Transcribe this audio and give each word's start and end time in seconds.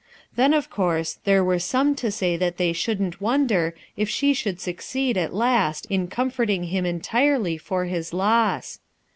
Then, 0.35 0.55
of 0.55 0.71
course, 0.71 1.19
there 1.25 1.43
were 1.43 1.59
some 1.59 1.93
to 1.97 2.09
say 2.09 2.35
that 2.35 2.57
they 2.57 2.73
shouldn't 2.73 3.21
wonder 3.21 3.75
if 3.95 4.09
she 4.09 4.33
should 4.33 4.59
succeed 4.59 5.15
at 5.15 5.31
last 5.31 5.85
in 5.91 6.07
comforting 6.07 6.63
him 6.63 6.87
entirely 6.87 7.55
for 7.55 7.85
his 7.85 8.11
loss. 8.11 8.79